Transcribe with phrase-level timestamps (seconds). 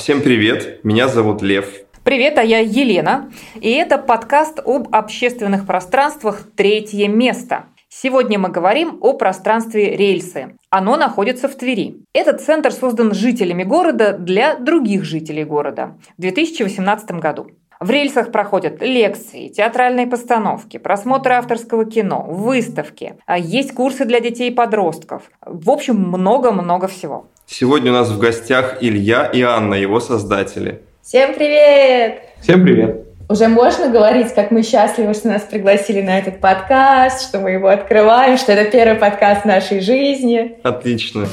[0.00, 1.66] Всем привет, меня зовут Лев.
[2.04, 3.30] Привет, а я Елена,
[3.60, 7.66] и это подкаст об общественных пространствах «Третье место».
[7.90, 10.56] Сегодня мы говорим о пространстве «Рельсы».
[10.70, 11.98] Оно находится в Твери.
[12.14, 17.50] Этот центр создан жителями города для других жителей города в 2018 году.
[17.78, 23.16] В рельсах проходят лекции, театральные постановки, просмотры авторского кино, выставки.
[23.26, 25.30] А есть курсы для детей и подростков.
[25.44, 27.26] В общем, много-много всего.
[27.52, 30.82] Сегодня у нас в гостях Илья и Анна, его создатели.
[31.02, 32.22] Всем привет!
[32.40, 33.08] Всем привет!
[33.28, 37.66] Уже можно говорить, как мы счастливы, что нас пригласили на этот подкаст, что мы его
[37.66, 40.58] открываем, что это первый подкаст в нашей жизни.
[40.62, 41.26] Отлично.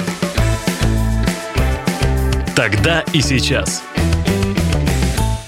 [2.56, 3.84] Тогда и сейчас.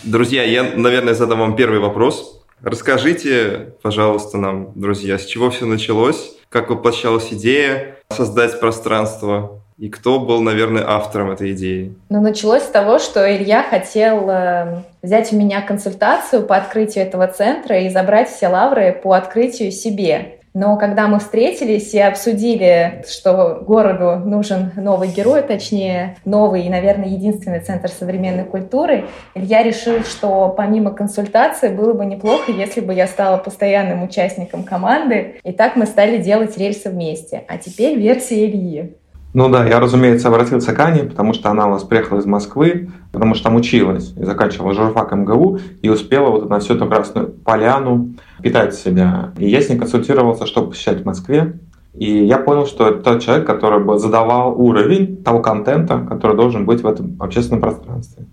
[0.05, 2.45] Друзья, я, наверное, задам вам первый вопрос.
[2.63, 10.21] Расскажите, пожалуйста, нам, друзья, с чего все началось, как воплощалась идея создать пространство и кто
[10.21, 11.95] был, наверное, автором этой идеи?
[12.11, 17.27] Ну, началось с того, что Илья хотел э, взять у меня консультацию по открытию этого
[17.29, 20.37] центра и забрать все лавры по открытию себе.
[20.53, 27.09] Но когда мы встретились и обсудили, что городу нужен новый герой, точнее, новый и, наверное,
[27.09, 33.07] единственный центр современной культуры, Илья решил, что помимо консультации было бы неплохо, если бы я
[33.07, 35.37] стала постоянным участником команды.
[35.43, 37.45] И так мы стали делать рельсы вместе.
[37.49, 38.97] А теперь версия Ильи.
[39.33, 42.91] Ну да, я, разумеется, обратился к Ане, потому что она у нас приехала из Москвы,
[43.13, 47.29] потому что там училась и заканчивала журфак МГУ и успела вот на всю эту красную
[47.29, 49.33] поляну питать себя.
[49.39, 51.61] И я с ней консультировался, чтобы посещать в Москве.
[51.95, 56.65] И я понял, что это тот человек, который бы задавал уровень того контента, который должен
[56.65, 58.27] быть в этом общественном пространстве.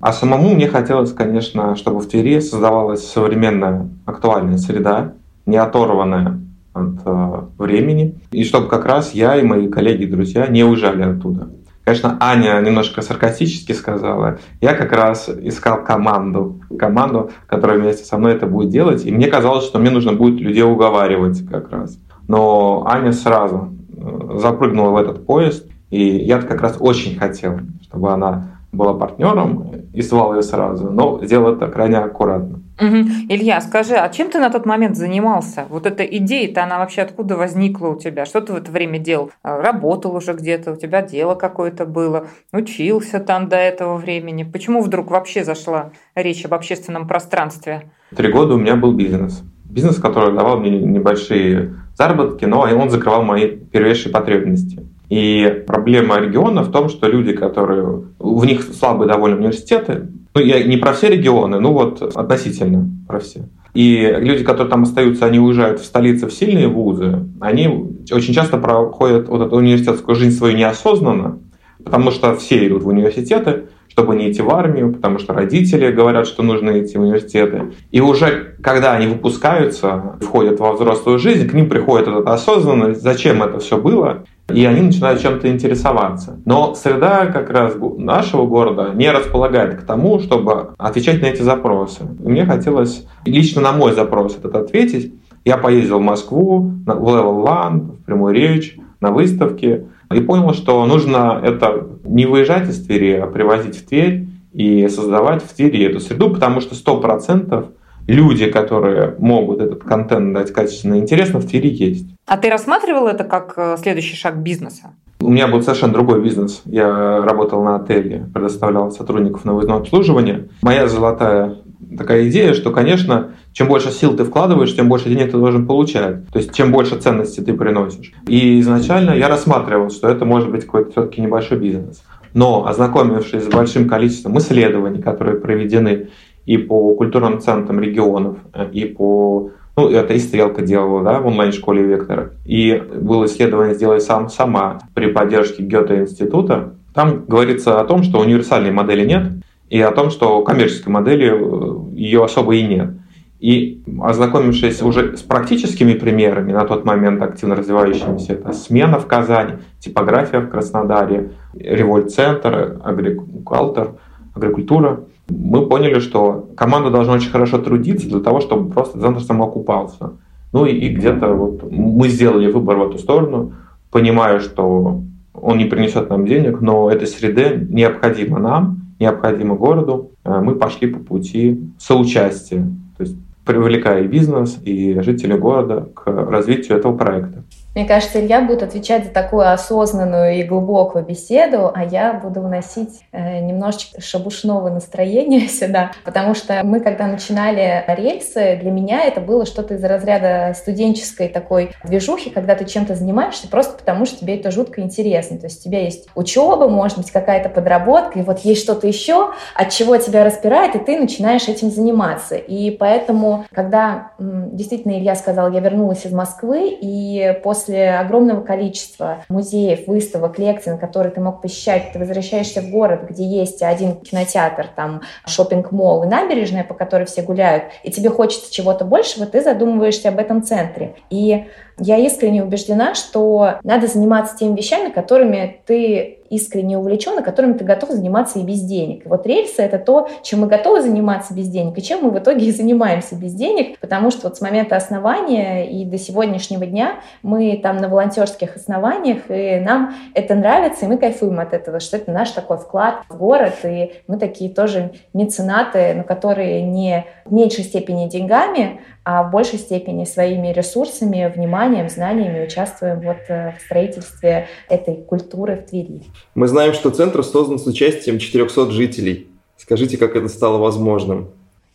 [0.00, 5.12] А самому мне хотелось, конечно, чтобы в Твери создавалась современная актуальная среда,
[5.44, 6.40] не оторванная
[6.72, 11.02] от э, времени, и чтобы как раз я и мои коллеги и друзья не уезжали
[11.02, 11.48] оттуда.
[11.84, 18.34] Конечно, Аня немножко саркастически сказала, я как раз искал команду, команду, которая вместе со мной
[18.34, 21.98] это будет делать, и мне казалось, что мне нужно будет людей уговаривать как раз.
[22.28, 28.12] Но Аня сразу э, запрыгнула в этот поезд, и я как раз очень хотел, чтобы
[28.12, 32.60] она была партнером и звал ее сразу, но сделал это крайне аккуратно.
[32.80, 32.96] Угу.
[33.28, 35.66] Илья, скажи, а чем ты на тот момент занимался?
[35.68, 38.24] Вот эта идея-то, она вообще откуда возникла у тебя?
[38.24, 39.30] Что ты в это время делал?
[39.42, 44.44] А, работал уже где-то, у тебя дело какое-то было, учился там до этого времени.
[44.44, 47.90] Почему вдруг вообще зашла речь об общественном пространстве?
[48.16, 49.42] Три года у меня был бизнес.
[49.64, 54.86] Бизнес, который давал мне небольшие заработки, но он закрывал мои первейшие потребности.
[55.10, 58.04] И проблема региона в том, что люди, которые...
[58.18, 63.18] В них слабые довольно университеты, ну, я не про все регионы, ну вот относительно про
[63.18, 63.48] все.
[63.74, 67.68] И люди, которые там остаются, они уезжают в столицы, в сильные вузы, они
[68.10, 71.38] очень часто проходят вот эту университетскую жизнь свою неосознанно,
[71.84, 76.26] потому что все идут в университеты, чтобы не идти в армию, потому что родители говорят,
[76.26, 77.72] что нужно идти в университеты.
[77.90, 83.42] И уже когда они выпускаются, входят во взрослую жизнь, к ним приходит эта осознанность, зачем
[83.42, 86.40] это все было, и они начинают чем-то интересоваться.
[86.44, 92.02] Но среда как раз нашего города не располагает к тому, чтобы отвечать на эти запросы.
[92.24, 95.14] И мне хотелось лично на мой запрос этот ответить.
[95.44, 100.84] Я поездил в Москву, в Level One, в прямую речь, на выставке, и понял, что
[100.86, 106.00] нужно это не выезжать из Твери, а привозить в Тверь и создавать в Твери эту
[106.00, 107.68] среду, потому что 100%
[108.06, 112.06] люди, которые могут этот контент дать качественно и интересно, в Твери есть.
[112.26, 114.94] А ты рассматривал это как э, следующий шаг бизнеса?
[115.20, 116.62] У меня был совершенно другой бизнес.
[116.64, 120.48] Я работал на отеле, предоставлял сотрудников на выездное обслуживание.
[120.62, 121.58] Моя золотая
[121.96, 126.26] такая идея, что, конечно, чем больше сил ты вкладываешь, тем больше денег ты должен получать.
[126.28, 128.12] То есть, чем больше ценностей ты приносишь.
[128.26, 132.02] И изначально я рассматривал, что это может быть какой-то все-таки небольшой бизнес.
[132.34, 136.08] Но ознакомившись с большим количеством исследований, которые проведены
[136.46, 138.38] и по культурным центрам регионов,
[138.72, 142.32] и по ну, это и Стрелка делала, да, в онлайн-школе Вектора.
[142.44, 146.74] И было исследование «Сделай сам сама» при поддержке Гёте-института.
[146.92, 149.39] Там говорится о том, что универсальной модели нет,
[149.70, 152.90] и о том, что коммерческой модели э, ее особо и нет.
[153.38, 159.54] И ознакомившись уже с практическими примерами, на тот момент активно развивающимися, это смена в Казани,
[159.78, 163.92] типография в Краснодаре, револьт-центр, агрикультор,
[164.34, 170.12] агрикультура, мы поняли, что команда должна очень хорошо трудиться для того, чтобы просто центр самоокупался.
[170.52, 173.52] Ну и, и где-то вот мы сделали выбор в эту сторону,
[173.90, 175.02] понимая, что
[175.32, 180.12] он не принесет нам денег, но эта среда необходима нам, необходима городу.
[180.24, 186.06] Э, мы пошли по пути соучастия, то есть привлекая и бизнес, и жителей города к
[186.06, 187.42] развитию этого проекта.
[187.74, 193.02] Мне кажется, Илья будет отвечать за такую осознанную и глубокую беседу, а я буду вносить
[193.12, 199.46] э, немножечко шабушного настроения сюда, потому что мы, когда начинали рельсы, для меня это было
[199.46, 204.50] что-то из разряда студенческой такой движухи, когда ты чем-то занимаешься просто потому, что тебе это
[204.50, 205.38] жутко интересно.
[205.38, 209.30] То есть у тебя есть учеба, может быть, какая-то подработка, и вот есть что-то еще,
[209.54, 212.34] от чего тебя распирает, и ты начинаешь этим заниматься.
[212.34, 219.24] И поэтому, когда действительно Илья сказал, я вернулась из Москвы, и после после огромного количества
[219.28, 223.96] музеев, выставок, лекций, на которые ты мог посещать, ты возвращаешься в город, где есть один
[223.96, 229.42] кинотеатр, там шопинг-молл и набережная, по которой все гуляют, и тебе хочется чего-то большего, ты
[229.42, 230.94] задумываешься об этом центре.
[231.10, 231.44] И
[231.80, 237.64] я искренне убеждена, что надо заниматься теми вещами, которыми ты искренне увлечен, и которыми ты
[237.64, 239.04] готов заниматься и без денег.
[239.04, 242.18] И вот рельсы— это то, чем мы готовы заниматься без денег, и чем мы в
[242.18, 247.00] итоге и занимаемся без денег, потому что вот с момента основания и до сегодняшнего дня
[247.22, 251.96] мы там на волонтерских основаниях, и нам это нравится, и мы кайфуем от этого, что
[251.96, 257.32] это наш такой вклад в город, и мы такие тоже меценаты, но которые не в
[257.32, 263.62] меньшей степени деньгами, а в большей степени своими ресурсами, вниманием, знаниями участвуем вот э, в
[263.62, 266.02] строительстве этой культуры в Твери.
[266.34, 269.28] Мы знаем, что центр создан с участием 400 жителей.
[269.56, 271.30] Скажите, как это стало возможным?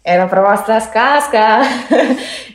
[0.05, 1.63] Это просто сказка.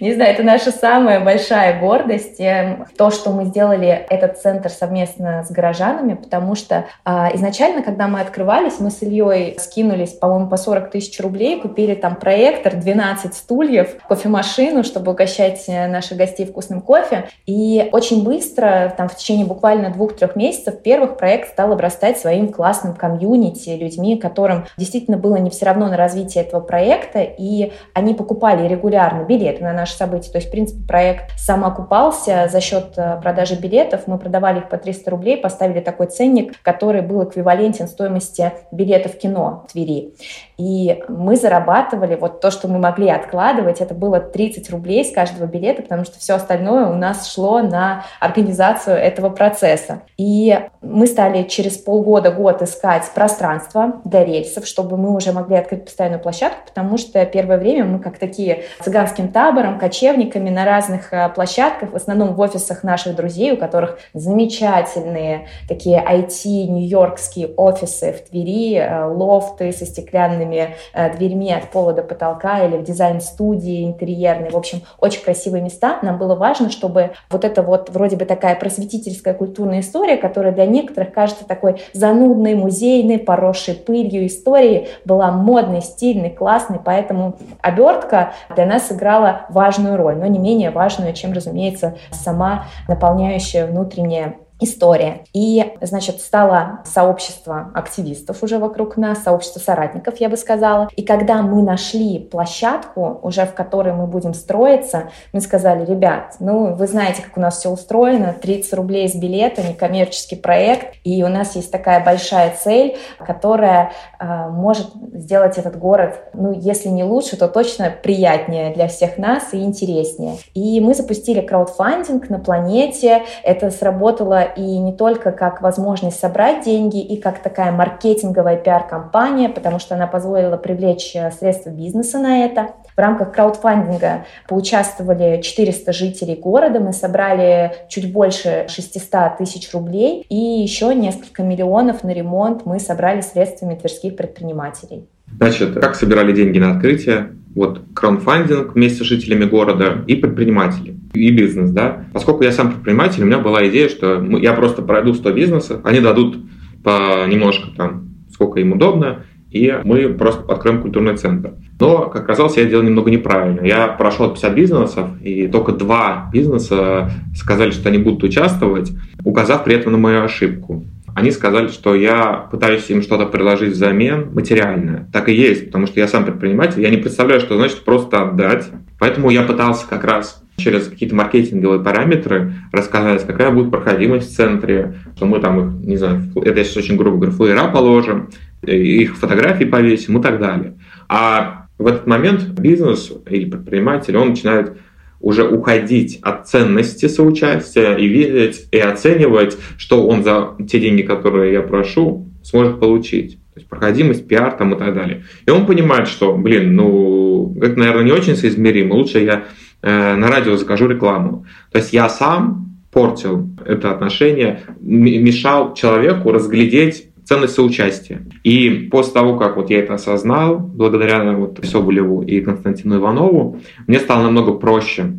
[0.01, 2.39] Не знаю, это наша самая большая гордость.
[2.39, 8.07] Эм, то, что мы сделали этот центр совместно с горожанами, потому что а, изначально, когда
[8.07, 13.35] мы открывались, мы с Ильей скинулись, по-моему, по 40 тысяч рублей, купили там проектор, 12
[13.35, 17.31] стульев, кофемашину, чтобы угощать э, наших гостей вкусным кофе.
[17.47, 22.95] И очень быстро, там в течение буквально двух-трех месяцев, первых проект стал обрастать своим классным
[22.95, 28.69] комьюнити, людьми, которым действительно было не все равно на развитие этого проекта, и они покупали
[28.69, 30.31] регулярно билеты на наши события.
[30.31, 34.07] То есть, в принципе, проект сам окупался за счет э, продажи билетов.
[34.07, 39.19] Мы продавали их по 300 рублей, поставили такой ценник, который был эквивалентен стоимости билетов в
[39.19, 40.13] кино в Твери.
[40.61, 45.47] И мы зарабатывали вот то, что мы могли откладывать, это было 30 рублей с каждого
[45.47, 50.03] билета, потому что все остальное у нас шло на организацию этого процесса.
[50.19, 55.87] И мы стали через полгода, год искать пространство для рельсов, чтобы мы уже могли открыть
[55.87, 61.31] постоянную площадку, потому что первое время мы как такие цыганским табором, кочевниками на разных э,
[61.31, 68.29] площадках, в основном в офисах наших друзей, у которых замечательные такие IT нью-йоркские офисы в
[68.29, 70.50] Твери, э, лофты со стеклянными
[70.93, 74.51] э, дверьми от пола до потолка или в дизайн-студии интерьерной.
[74.51, 75.99] В общем, очень красивые места.
[76.03, 80.67] Нам было важно, чтобы вот это вот вроде бы такая просветительская культурная история, которая для
[80.67, 88.67] некоторых кажется такой занудной, музейной, поросшей пылью историей, была модной, стильной, классной, Поэтому обертка для
[88.67, 95.25] нас сыграла важную роль, но не менее важную, чем, разумеется, сама наполняющая внутренняя история.
[95.33, 100.89] И, значит, стало сообщество активистов уже вокруг нас, сообщество соратников, я бы сказала.
[100.97, 106.75] И когда мы нашли площадку, уже в которой мы будем строиться, мы сказали, ребят, ну,
[106.75, 111.29] вы знаете, как у нас все устроено, 30 рублей с билета, некоммерческий проект, и у
[111.29, 117.37] нас есть такая большая цель, которая э, может сделать этот город, ну, если не лучше,
[117.37, 120.37] то точно приятнее для всех нас и интереснее.
[120.55, 127.01] И мы запустили краудфандинг на планете, это сработало и не только как возможность собрать деньги,
[127.01, 132.71] и как такая маркетинговая пиар-компания, потому что она позволила привлечь э, средства бизнеса на это.
[132.95, 140.37] В рамках краудфандинга поучаствовали 400 жителей города, мы собрали чуть больше 600 тысяч рублей, и
[140.37, 145.09] еще несколько миллионов на ремонт мы собрали средствами тверских предпринимателей.
[145.39, 147.31] Значит, как собирали деньги на открытие?
[147.55, 152.05] Вот краудфандинг вместе с жителями города и предприниматели, и бизнес, да.
[152.13, 156.01] Поскольку я сам предприниматель, у меня была идея, что я просто пройду 100 бизнесов, они
[156.01, 156.39] дадут
[156.85, 161.55] по немножко там, сколько им удобно, и мы просто откроем культурный центр.
[161.81, 163.67] Но, как оказалось, я делал немного неправильно.
[163.67, 168.93] Я прошел 50 бизнесов, и только два бизнеса сказали, что они будут участвовать,
[169.25, 174.31] указав при этом на мою ошибку они сказали, что я пытаюсь им что-то предложить взамен
[174.33, 175.09] материальное.
[175.13, 178.69] Так и есть, потому что я сам предприниматель, я не представляю, что значит просто отдать.
[178.99, 184.97] Поэтому я пытался как раз через какие-то маркетинговые параметры рассказать, какая будет проходимость в центре,
[185.17, 188.29] что мы там их, не знаю, это я сейчас очень грубо говорю, флеера положим,
[188.63, 190.75] их фотографии повесим и так далее.
[191.09, 194.77] А в этот момент бизнес или предприниматель, он начинает
[195.21, 201.53] уже уходить от ценности соучастия и видеть и оценивать, что он за те деньги, которые
[201.53, 203.35] я прошу, сможет получить.
[203.53, 205.25] То есть проходимость, пиар там и так далее.
[205.47, 208.95] И он понимает, что, блин, ну, это, наверное, не очень соизмеримо.
[208.95, 209.45] Лучше я
[209.83, 211.47] э, на радио закажу рекламу.
[211.71, 218.23] То есть я сам портил это отношение, мешал человеку разглядеть ценность соучастия.
[218.43, 224.01] И после того, как вот я это осознал, благодаря вот Соболеву и Константину Иванову, мне
[224.01, 225.13] стало намного проще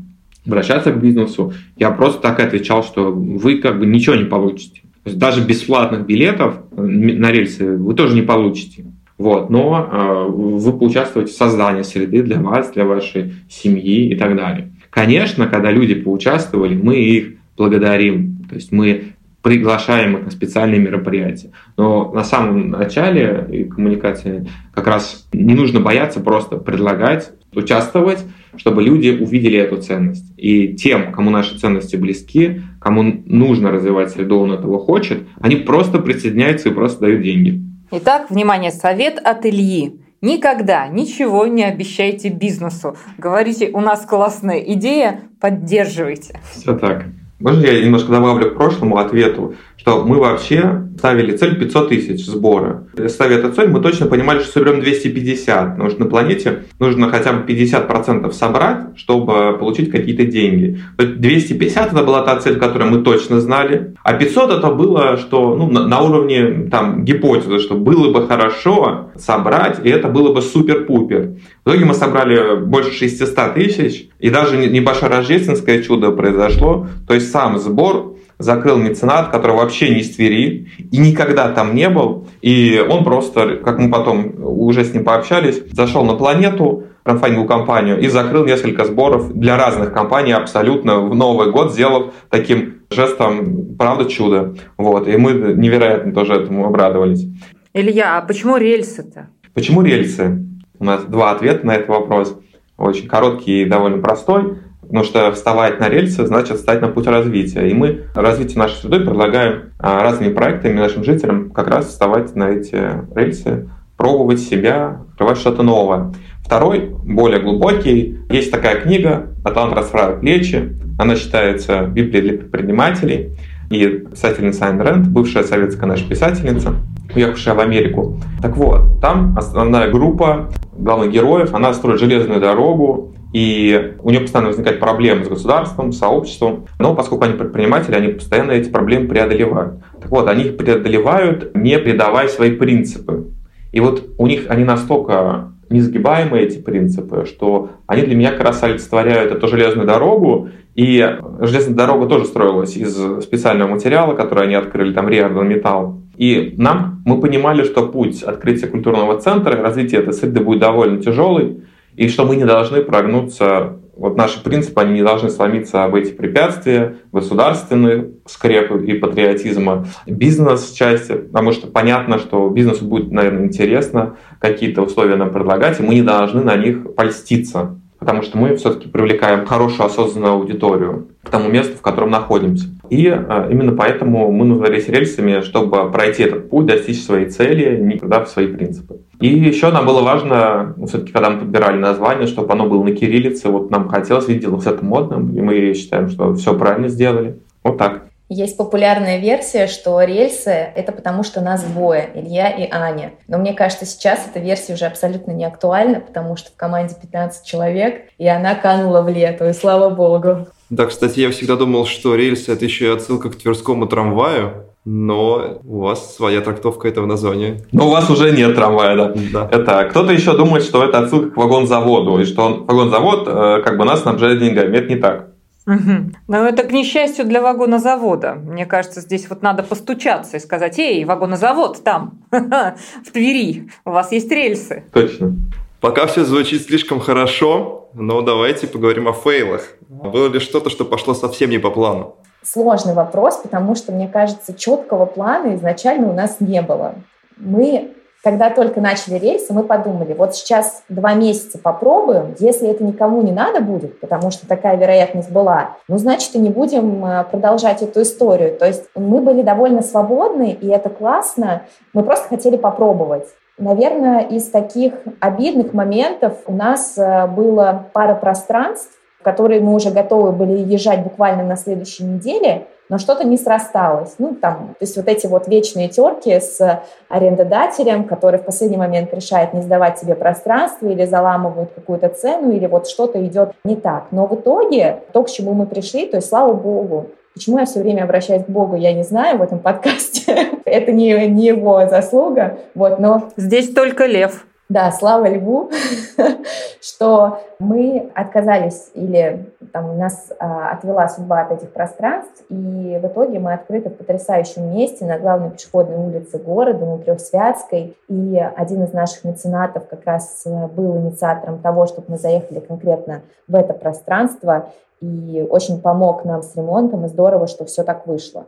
[0.46, 1.54] обращаться к бизнесу.
[1.78, 4.82] Я просто так отвечал, что вы как бы ничего не получите.
[5.04, 8.88] То есть даже бесплатных билетов на рельсы вы тоже не получите.
[9.18, 14.36] Вот, но э, вы поучаствуете в создании среды для вас, для вашей семьи и так
[14.36, 14.74] далее.
[14.90, 18.46] Конечно, когда люди поучаствовали, мы их благодарим.
[18.50, 19.11] То есть мы
[19.42, 21.52] приглашаем их на специальные мероприятия.
[21.78, 28.20] Но на самом начале коммуникации как раз не нужно бояться просто предлагать, участвовать,
[28.56, 30.34] чтобы люди увидели эту ценность.
[30.38, 36.00] И тем, кому наши ценности близки, кому нужно развивать среду, он этого хочет, они просто
[36.00, 37.62] присоединяются и просто дают деньги.
[37.92, 40.00] Итак, внимание, совет от Ильи.
[40.22, 42.96] Никогда ничего не обещайте бизнесу.
[43.18, 46.40] Говорите, у нас классная идея, поддерживайте.
[46.52, 47.08] Все так.
[47.42, 52.88] Можно я немножко добавлю к прошлому ответу, что мы вообще ставили цель 500 тысяч сбора.
[53.08, 57.34] Ставя эту цель, мы точно понимали, что соберем 250, потому что на планете нужно хотя
[57.34, 60.80] бы 50% собрать, чтобы получить какие-то деньги.
[61.00, 65.68] 250 это была та цель, которую мы точно знали, а 500 это было, что ну,
[65.68, 71.38] на, на уровне там, гипотезы, что было бы хорошо собрать, и это было бы супер-пупер.
[71.66, 77.32] В итоге мы собрали больше 600 тысяч, и даже небольшое рождественское чудо произошло, то есть
[77.32, 78.12] сам сбор
[78.42, 82.28] закрыл меценат, который вообще не из Твери и никогда там не был.
[82.42, 88.00] И он просто, как мы потом уже с ним пообщались, зашел на планету, краудфандинговую компанию
[88.00, 94.06] и закрыл несколько сборов для разных компаний абсолютно в Новый год, сделав таким жестом, правда,
[94.06, 94.56] чудо.
[94.78, 95.08] Вот.
[95.08, 97.26] И мы невероятно тоже этому обрадовались.
[97.74, 99.30] Илья, а почему рельсы-то?
[99.54, 100.46] Почему рельсы?
[100.78, 102.38] У нас два ответа на этот вопрос.
[102.78, 104.58] Очень короткий и довольно простой.
[104.92, 107.70] Потому что вставать на рельсы значит встать на путь развития.
[107.70, 112.50] И мы развитие нашей среды предлагаем а, разными проектами нашим жителям как раз вставать на
[112.50, 112.78] эти
[113.16, 116.12] рельсы, пробовать себя, открывать что-то новое.
[116.44, 120.76] Второй, более глубокий, есть такая книга «Атлант расправил плечи».
[121.00, 123.38] Она считается Библией для предпринимателей.
[123.70, 126.74] И писательница Айн Рэнд, бывшая советская наша писательница,
[127.16, 128.20] уехавшая в Америку.
[128.42, 134.50] Так вот, там основная группа главных героев, она строит железную дорогу, и у нее постоянно
[134.50, 139.76] возникают проблемы с государством, с сообществом, но поскольку они предприниматели, они постоянно эти проблемы преодолевают.
[140.02, 143.28] Так вот, они их преодолевают, не предавая свои принципы.
[143.72, 148.62] И вот у них они настолько несгибаемые, эти принципы, что они для меня как раз
[148.64, 154.94] олицетворяют эту железную дорогу, и железная дорога тоже строилась из специального материала, который они открыли,
[154.94, 156.02] там Риордан Металл.
[156.18, 161.62] И нам, мы понимали, что путь открытия культурного центра, развития этой среды будет довольно тяжелый,
[161.96, 166.12] и что мы не должны прогнуться, вот наши принципы, они не должны сломиться об эти
[166.12, 174.82] препятствия, государственные скрепы и патриотизма, бизнес-части, потому что понятно, что бизнесу будет, наверное, интересно какие-то
[174.82, 179.46] условия нам предлагать, и мы не должны на них польститься потому что мы все-таки привлекаем
[179.46, 182.66] хорошую осознанную аудиторию к тому месту, в котором находимся.
[182.90, 188.00] И а, именно поэтому мы назвались рельсами, чтобы пройти этот путь, достичь своей цели, не
[188.00, 189.02] в свои принципы.
[189.20, 192.92] И еще нам было важно, ну, все-таки, когда мы подбирали название, чтобы оно было на
[192.92, 197.40] кириллице, вот нам хотелось видеть это модным, и мы считаем, что все правильно сделали.
[197.64, 198.08] Вот так.
[198.34, 203.12] Есть популярная версия, что рельсы— это потому, что нас двое, Илья и Аня.
[203.28, 207.46] Но мне кажется, сейчас эта версия уже абсолютно не актуальна, потому что в команде 15
[207.46, 210.48] человек, и она канула в лету, и слава богу.
[210.70, 215.60] Да, кстати, я всегда думал, что рельсы— это еще и отсылка к Тверскому трамваю, но
[215.66, 217.66] у вас своя трактовка этого названия.
[217.74, 219.14] Но у вас уже нет трамвая, да.
[219.34, 219.50] да.
[219.52, 223.84] Это кто-то еще думает, что это отсылка к вагонзаводу, и что вагонзавод э, как бы
[223.84, 224.78] нас снабжает деньгами.
[224.78, 225.31] Это не так.
[225.68, 226.12] Угу.
[226.28, 228.34] Но это к несчастью для вагонозавода.
[228.34, 234.12] Мне кажется, здесь вот надо постучаться и сказать, эй, вагонозавод там, в Твери, у вас
[234.12, 234.84] есть рельсы.
[234.92, 235.36] Точно.
[235.80, 239.64] Пока все звучит слишком хорошо, но давайте поговорим о фейлах.
[239.88, 242.16] Было ли что-то, что пошло совсем не по плану?
[242.44, 246.96] Сложный вопрос, потому что, мне кажется, четкого плана изначально у нас не было.
[247.38, 247.92] Мы
[248.24, 253.32] когда только начали рейсы, мы подумали, вот сейчас два месяца попробуем, если это никому не
[253.32, 258.04] надо будет, потому что такая вероятность была, ну, значит, и не будем э, продолжать эту
[258.04, 258.56] историю.
[258.58, 261.64] То есть мы были довольно свободны, и это классно,
[261.94, 263.28] мы просто хотели попробовать.
[263.58, 269.92] Наверное, из таких обидных моментов у нас э, было пара пространств, в которые мы уже
[269.92, 274.16] готовы были езжать буквально на следующей неделе, но что-то не срасталось.
[274.18, 279.14] Ну, там, то есть вот эти вот вечные терки с арендодателем, который в последний момент
[279.14, 284.08] решает не сдавать себе пространство или заламывают какую-то цену, или вот что-то идет не так.
[284.12, 287.80] Но в итоге то, к чему мы пришли, то есть, слава богу, Почему я все
[287.80, 290.50] время обращаюсь к Богу, я не знаю в этом подкасте.
[290.66, 292.58] Это не, не его заслуга.
[292.76, 293.30] Вот, но...
[293.38, 294.46] Здесь только лев.
[294.72, 295.70] Да, слава Льву,
[296.82, 303.40] что мы отказались или там, нас а, отвела судьба от этих пространств, и в итоге
[303.40, 308.94] мы открыты в потрясающем месте на главной пешеходной улице города, на Трехсвятской, и один из
[308.94, 314.70] наших меценатов как раз э, был инициатором того, чтобы мы заехали конкретно в это пространство,
[315.02, 318.46] и очень помог нам с ремонтом, и здорово, что все так вышло.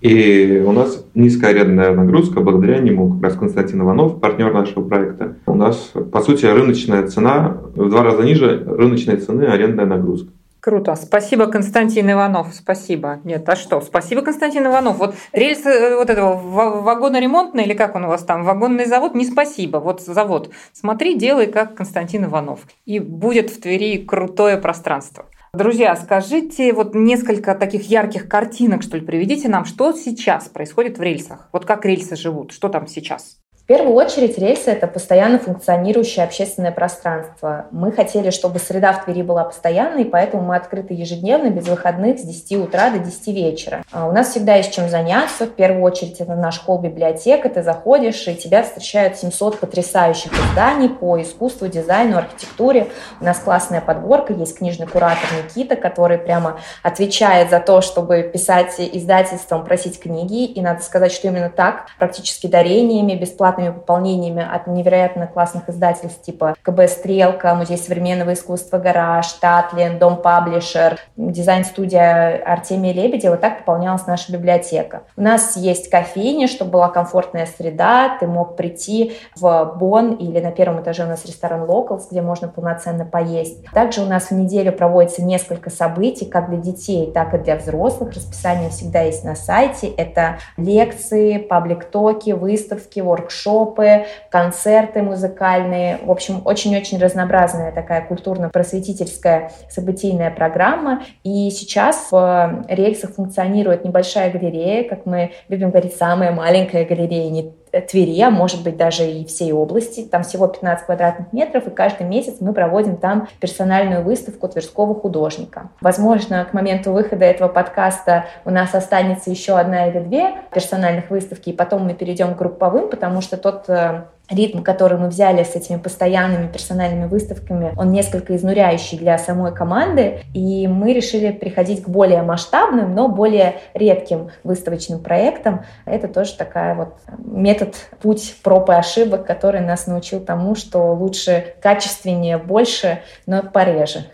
[0.00, 5.36] И у нас низкая арендная нагрузка, благодаря нему, как раз Константин Иванов, партнер нашего проекта.
[5.46, 10.30] У нас, по сути, рыночная цена в два раза ниже рыночной цены арендная нагрузка.
[10.66, 10.96] Круто.
[10.96, 12.48] Спасибо, Константин Иванов.
[12.52, 13.20] Спасибо.
[13.22, 13.80] Нет, а что?
[13.80, 14.98] Спасибо, Константин Иванов.
[14.98, 16.34] Вот рельсы э, вот этого
[16.82, 19.76] вагоноремонтный или как он у вас там, вагонный завод, не спасибо.
[19.76, 20.50] Вот завод.
[20.72, 22.66] Смотри, делай, как Константин Иванов.
[22.84, 25.26] И будет в Твери крутое пространство.
[25.56, 31.02] Друзья, скажите вот несколько таких ярких картинок, что ли, приведите нам, что сейчас происходит в
[31.02, 31.48] рельсах.
[31.50, 33.38] Вот как рельсы живут, что там сейчас?
[33.66, 37.66] В первую очередь рельсы– это постоянно функционирующее общественное пространство.
[37.72, 42.22] Мы хотели, чтобы среда в Твери была постоянной, поэтому мы открыты ежедневно, без выходных, с
[42.22, 43.82] 10 утра до 10 вечера.
[43.90, 45.46] А у нас всегда есть чем заняться.
[45.46, 47.48] В первую очередь это наш холл-библиотека.
[47.48, 52.86] Ты заходишь, и тебя встречают 700 потрясающих изданий по искусству, дизайну, архитектуре.
[53.20, 58.76] У нас классная подборка, есть книжный куратор Никита, который прямо отвечает за то, чтобы писать
[58.78, 60.44] издательством, просить книги.
[60.44, 66.22] И надо сказать, что именно так, практически дарениями, бесплатно бесплатными пополнениями от невероятно классных издательств
[66.22, 73.36] типа КБ «Стрелка», Музей современного искусства «Гараж», «Татлин», «Дом Паблишер», дизайн-студия Артемия Лебедева.
[73.36, 75.02] Так пополнялась наша библиотека.
[75.16, 78.16] У нас есть кофейня, чтобы была комфортная среда.
[78.20, 82.48] Ты мог прийти в Бон или на первом этаже у нас ресторан Locals, где можно
[82.48, 83.64] полноценно поесть.
[83.72, 88.14] Также у нас в неделю проводится несколько событий, как для детей, так и для взрослых.
[88.14, 89.88] Расписание всегда есть на сайте.
[89.88, 95.98] Это лекции, паблик-токи, выставки, воркшопы, воркшопы, концерты музыкальные.
[96.02, 101.02] В общем, очень-очень разнообразная такая культурно-просветительская событийная программа.
[101.24, 107.52] И сейчас в рельсах функционирует небольшая галерея, как мы любим говорить, самая маленькая галерея, не
[107.80, 110.02] Твери, а может быть даже и всей области.
[110.02, 115.70] Там всего 15 квадратных метров, и каждый месяц мы проводим там персональную выставку тверского художника.
[115.80, 121.50] Возможно, к моменту выхода этого подкаста у нас останется еще одна или две персональных выставки,
[121.50, 125.54] и потом мы перейдем к групповым, потому что тот э, ритм, который мы взяли с
[125.54, 131.88] этими постоянными персональными выставками, он несколько изнуряющий для самой команды, и мы решили приходить к
[131.88, 135.64] более масштабным, но более редким выставочным проектам.
[135.84, 141.54] Это тоже такая вот метод, путь проб и ошибок, который нас научил тому, что лучше
[141.60, 144.06] качественнее, больше, но пореже.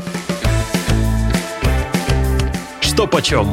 [2.81, 3.47] Что почем?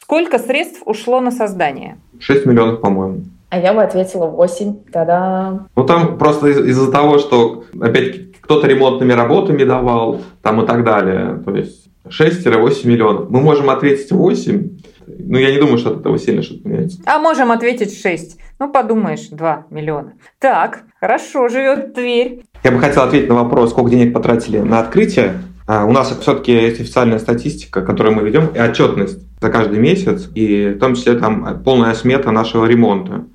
[0.00, 1.98] Сколько средств ушло на создание?
[2.20, 3.24] 6 миллионов, по-моему.
[3.50, 4.74] А я бы ответила 8.
[4.92, 5.66] Тогда.
[5.74, 10.84] Ну там просто из- из-за того, что опять кто-то ремонтными работами давал, там и так
[10.84, 11.42] далее.
[11.44, 13.30] То есть 6-8 миллионов.
[13.30, 14.70] Мы можем ответить 8,
[15.06, 16.98] но я не думаю, что от этого сильно что-то меняется.
[17.06, 18.38] А можем ответить 6.
[18.58, 20.12] Ну, подумаешь, 2 миллиона.
[20.38, 22.42] Так, хорошо живет Тверь.
[22.64, 25.34] Я бы хотел ответить на вопрос, сколько денег потратили на открытие.
[25.66, 30.28] А, У нас все-таки есть официальная статистика, которую мы ведем, и отчетность за каждый месяц,
[30.34, 33.26] и в том числе там полная смета нашего ремонта.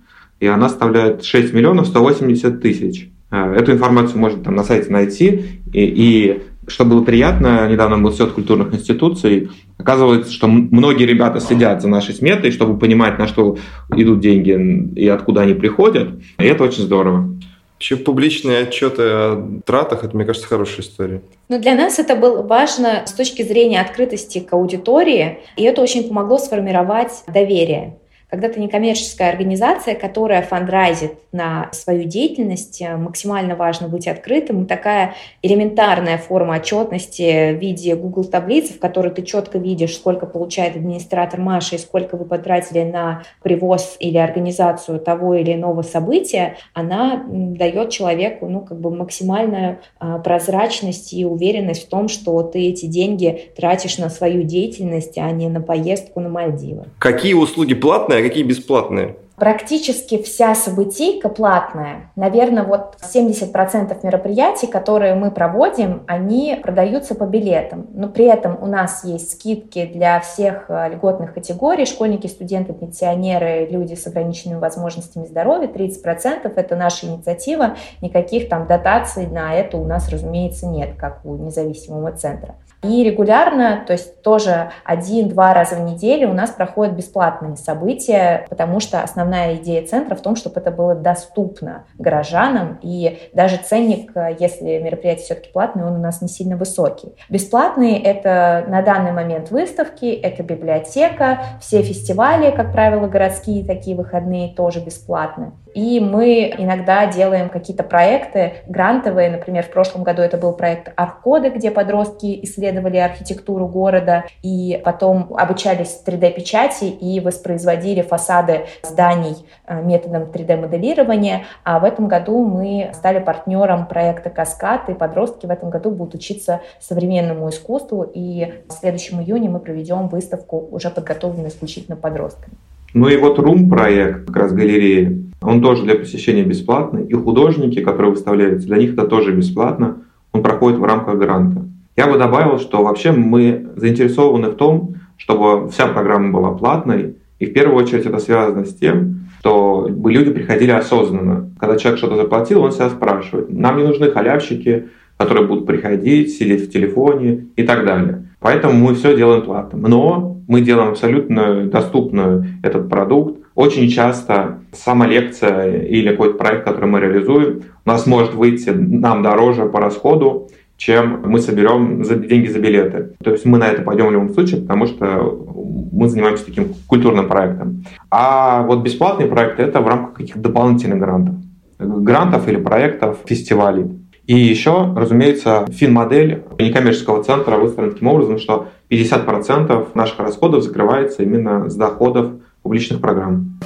[0.43, 3.07] И она составляет 6 миллионов 180 тысяч.
[3.31, 5.45] А, Эту информацию можно там на сайте найти.
[5.71, 11.81] И, и что было приятно, недавно был съезд культурных институций, оказывается, что многие ребята следят
[11.81, 13.57] за нашей сметой, чтобы понимать, на что
[13.95, 16.09] идут деньги и откуда они приходят.
[16.37, 17.29] И это очень здорово.
[17.75, 21.21] Вообще публичные отчеты о тратах, это, мне кажется, хорошая история.
[21.47, 26.05] Но для нас это было важно с точки зрения открытости к аудитории, и это очень
[26.05, 27.95] помогло сформировать доверие.
[28.33, 34.65] Когда ты некоммерческая организация, которая фандрайзит на свою деятельность, э, максимально важно быть открытым.
[34.65, 40.75] Такая элементарная форма отчетности в виде Google таблицы, в которой ты четко видишь, сколько получает
[40.75, 47.23] администратор Маша и сколько вы потратили на привоз или организацию того или иного события, она
[47.27, 52.87] дает человеку ну, как бы максимальную а, прозрачность и уверенность в том, что ты эти
[52.87, 56.85] деньги тратишь на свою деятельность, а не на поездку на Мальдивы.
[56.99, 59.15] Какие услуги платные, какие бесплатные?
[59.35, 62.11] Практически вся событийка платная.
[62.15, 67.87] Наверное, вот 70% мероприятий, которые мы проводим, они продаются по билетам.
[67.93, 71.85] Но при этом у нас есть скидки для всех э, льготных категорий.
[71.85, 75.67] Школьники, студенты, пенсионеры, люди с ограниченными возможностями здоровья.
[75.67, 77.75] 30% это наша инициатива.
[78.01, 82.55] Никаких там дотаций на это у нас, разумеется, нет, как у независимого центра.
[82.83, 88.81] И регулярно, то есть тоже один-два раза в неделю у нас проходят бесплатные события, потому
[88.81, 94.79] что основная идея центра в том, чтобы это было доступно горожанам, и даже ценник, если
[94.79, 97.13] мероприятие все-таки платное, он у нас не сильно высокий.
[97.29, 104.53] Бесплатные— это на данный момент выставки, это библиотека, все фестивали, как правило, городские такие выходные
[104.53, 105.53] тоже бесплатны.
[105.73, 109.31] И мы иногда делаем какие-то проекты грантовые.
[109.31, 115.33] Например, в прошлом году это был проект Аркоды, где подростки исследовали архитектуру города и потом
[115.35, 121.43] обучались 3D-печати и воспроизводили фасады зданий э, методом 3D-моделирования.
[121.63, 126.15] А в этом году мы стали партнером проекта «Каскад», и подростки в этом году будут
[126.15, 128.09] учиться современному искусству.
[128.13, 132.55] И в следующем июне мы проведем выставку, уже подготовленную исключительно подростками.
[132.93, 137.05] Ну и вот РУМ проект, как раз галереи, он тоже для посещения бесплатный.
[137.05, 140.03] И художники, которые выставляются, для них это тоже бесплатно.
[140.31, 141.65] Он проходит в рамках гранта.
[141.95, 147.17] Я бы добавил, что вообще мы заинтересованы в том, чтобы вся программа была платной.
[147.39, 151.51] И в первую очередь это связано с тем, что бы люди приходили осознанно.
[151.59, 153.51] Когда человек что-то заплатил, он себя спрашивает.
[153.51, 154.85] Нам не нужны халявщики,
[155.17, 158.25] которые будут приходить, сидеть в телефоне и так далее.
[158.39, 159.87] Поэтому мы все делаем платно.
[159.87, 163.39] Но мы делаем абсолютно доступную этот продукт.
[163.55, 169.21] Очень часто сама лекция или какой-то проект, который мы реализуем, у нас может выйти нам
[169.21, 173.15] дороже по расходу, чем мы соберем за деньги за билеты.
[173.23, 175.45] То есть мы на это пойдем в любом случае, потому что
[175.91, 177.85] мы занимаемся таким культурным проектом.
[178.09, 181.35] А вот бесплатные проекты это в рамках каких-то дополнительных грантов.
[181.79, 183.85] Грантов или проектов, фестивалей.
[184.25, 191.69] И еще, разумеется, фин-модель некоммерческого центра выстроена таким образом, что 50% наших расходов закрывается именно
[191.69, 192.31] с доходов
[192.61, 193.59] публичных программ.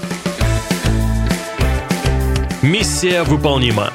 [2.63, 3.91] Миссия выполнима.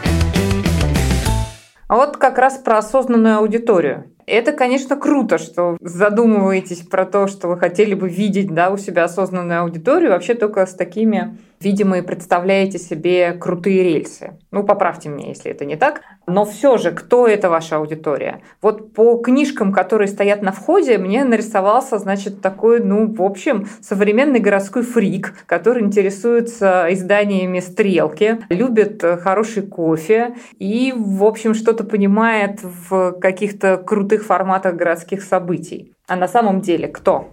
[1.92, 4.04] А вот как раз про осознанную аудиторию.
[4.24, 9.04] Это, конечно, круто, что задумываетесь про то, что вы хотели бы видеть да, у себя
[9.04, 14.38] осознанную аудиторию, вообще только с такими видимо, и представляете себе крутые рельсы.
[14.50, 16.02] Ну, поправьте меня, если это не так.
[16.26, 18.40] Но все же, кто это ваша аудитория?
[18.60, 24.40] Вот по книжкам, которые стоят на входе, мне нарисовался, значит, такой, ну, в общем, современный
[24.40, 33.12] городской фрик, который интересуется изданиями «Стрелки», любит хороший кофе и, в общем, что-то понимает в
[33.20, 35.92] каких-то крутых форматах городских событий.
[36.06, 37.28] А на самом деле кто?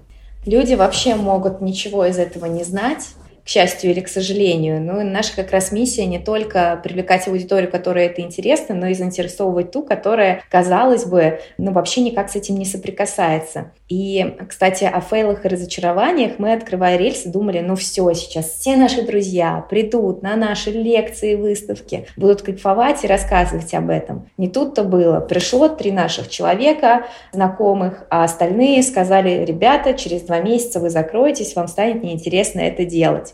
[0.46, 3.10] Люди вообще могут ничего из этого не знать,
[3.50, 4.80] к счастью или к сожалению.
[4.80, 9.72] Но наша как раз миссия не только привлекать аудиторию, которой это интересно, но и заинтересовывать
[9.72, 13.72] ту, которая, казалось бы, ну, вообще никак с этим не соприкасается.
[13.88, 19.02] И, кстати, о фейлах и разочарованиях мы, открывая рельсы, думали, ну все, сейчас все наши
[19.02, 24.30] друзья придут на наши лекции, выставки, будут кайфовать и рассказывать об этом.
[24.38, 25.22] Не тут-то было.
[25.22, 31.68] Пришло три наших человека, знакомых, а остальные сказали, ребята, через два месяца вы закроетесь, вам
[31.68, 33.34] станет неинтересно это делать.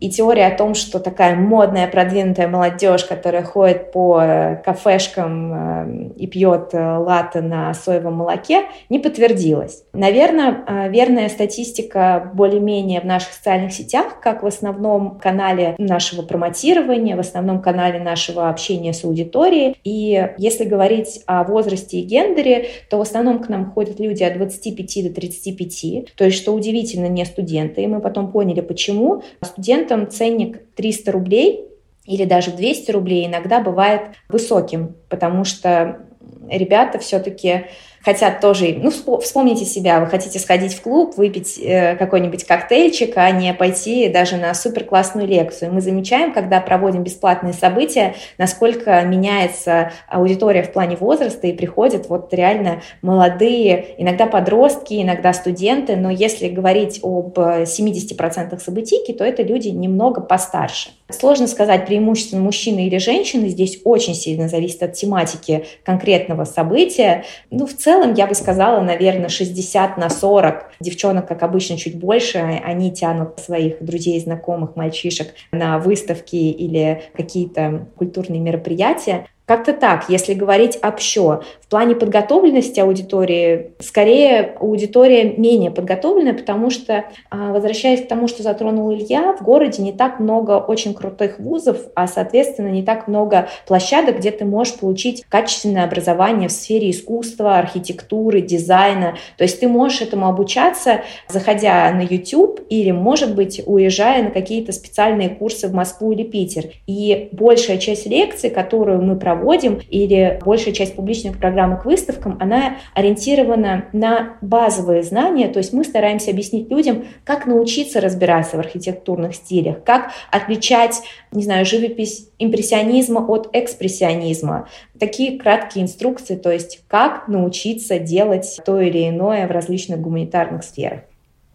[0.00, 6.12] И теория о том, что такая модная, продвинутая молодежь, которая ходит по э, кафешкам э,
[6.16, 9.84] и пьет э, латте на соевом молоке, не подтвердилась.
[9.92, 17.20] Наверное, верная статистика более-менее в наших социальных сетях, как в основном канале нашего промотирования, в
[17.20, 19.76] основном канале нашего общения с аудиторией.
[19.84, 24.34] И если говорить о возрасте и гендере, то в основном к нам ходят люди от
[24.38, 27.82] 25 до 35, то есть, что удивительно, не студенты.
[27.82, 29.22] И мы потом поняли, почему.
[29.42, 31.66] Студенты этом ценник 300 рублей
[32.04, 36.06] или даже 200 рублей иногда бывает высоким, потому что
[36.48, 37.66] ребята все-таки
[38.02, 43.30] хотят тоже, ну, вспомните себя, вы хотите сходить в клуб, выпить э, какой-нибудь коктейльчик, а
[43.30, 45.72] не пойти даже на супер классную лекцию.
[45.72, 52.32] Мы замечаем, когда проводим бесплатные события, насколько меняется аудитория в плане возраста, и приходят вот
[52.32, 59.68] реально молодые, иногда подростки, иногда студенты, но если говорить об 70% событийки, то это люди
[59.68, 60.90] немного постарше.
[61.12, 67.24] Сложно сказать, преимущественно мужчины или женщины, здесь очень сильно зависит от тематики конкретного события.
[67.50, 70.70] Ну, в целом, я бы сказала, наверное, 60 на 40.
[70.80, 72.38] Девчонок, как обычно, чуть больше.
[72.38, 79.26] Они тянут своих друзей, знакомых, мальчишек на выставки или какие-то культурные мероприятия.
[79.50, 81.42] Как-то так, если говорить общо.
[81.60, 88.44] В плане подготовленности аудитории, скорее аудитория менее подготовленная, потому что, а, возвращаясь к тому, что
[88.44, 93.48] затронул Илья, в городе не так много очень крутых вузов, а, соответственно, не так много
[93.66, 99.16] площадок, где ты можешь получить качественное образование в сфере искусства, архитектуры, дизайна.
[99.36, 104.70] То есть ты можешь этому обучаться, заходя на YouTube или, может быть, уезжая на какие-то
[104.70, 106.66] специальные курсы в Москву или Питер.
[106.86, 112.36] И большая часть лекций, которую мы проводим, проводим, или большая часть публичных программ к выставкам,
[112.40, 118.60] она ориентирована на базовые знания, то есть мы стараемся объяснить людям, как научиться разбираться в
[118.60, 124.68] архитектурных стилях, как отличать, не знаю, живопись импрессионизма от экспрессионизма.
[124.98, 131.00] Такие краткие инструкции, то есть как научиться делать то или иное в различных гуманитарных сферах.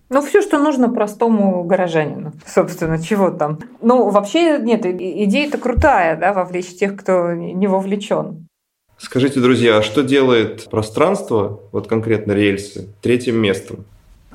[0.10, 3.60] Ну, все, что нужно простому горожанину, собственно, чего там.
[3.82, 8.48] Ну, вообще, нет, идея-то крутая, да, вовлечь тех, кто не вовлечен.
[8.98, 13.84] Скажите, друзья, а что делает пространство, вот конкретно рельсы, третьим местом?